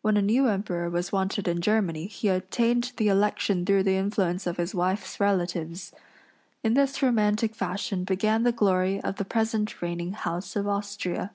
When 0.00 0.16
a 0.16 0.22
new 0.22 0.48
emperor 0.48 0.88
was 0.88 1.12
wanted 1.12 1.46
in 1.46 1.60
Germany 1.60 2.06
he 2.06 2.28
obtained 2.28 2.92
the 2.96 3.08
election 3.08 3.66
through 3.66 3.82
the 3.82 3.98
influence 3.98 4.46
of 4.46 4.56
his 4.56 4.74
wife's 4.74 5.20
relatives. 5.20 5.92
In 6.64 6.72
this 6.72 7.02
romantic 7.02 7.54
fashion 7.54 8.04
began 8.04 8.44
the 8.44 8.52
glory 8.52 8.98
of 9.02 9.16
the 9.16 9.26
present 9.26 9.82
reigning 9.82 10.12
house 10.14 10.56
of 10.56 10.66
Austria. 10.66 11.32